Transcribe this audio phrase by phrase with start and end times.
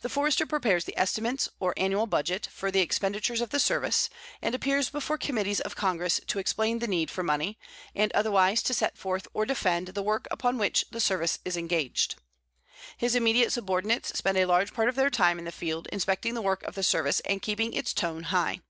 [0.00, 4.10] The Forester prepares the estimates, or annual budget, for the expenditures of the Service,
[4.42, 7.56] and appears before Committees of Congress to explain the need for money,
[7.94, 12.16] and otherwise to set forth or defend the work upon which the Service is engaged.
[12.96, 16.42] His immediate subordinates spend a large part of their time in the field inspecting the
[16.42, 18.60] work of the Service and keeping its tone high.